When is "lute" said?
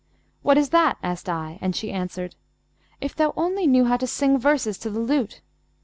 4.99-5.41